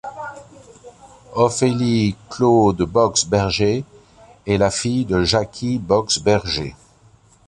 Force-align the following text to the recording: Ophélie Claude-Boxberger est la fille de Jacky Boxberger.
Ophélie 1.35 2.15
Claude-Boxberger 2.31 3.85
est 4.47 4.57
la 4.57 4.71
fille 4.71 5.05
de 5.05 5.21
Jacky 5.21 5.77
Boxberger. 5.77 6.75